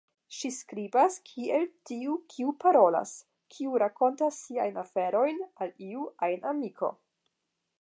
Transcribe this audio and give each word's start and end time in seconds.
Ŝi 0.35 0.49
skribas 0.53 1.17
kiel 1.31 1.65
tiu 1.89 2.15
kiu 2.35 2.53
parolas, 2.65 3.11
kiu 3.57 3.75
rakontas 3.83 4.41
siajn 4.47 4.81
aferojn 4.85 5.39
al 5.67 5.75
iu 5.91 6.07
ajn 6.29 6.49
amiko. 6.55 6.91